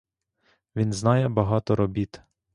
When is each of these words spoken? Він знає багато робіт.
Він 0.75 0.93
знає 0.93 1.27
багато 1.27 1.75
робіт. 1.75 2.21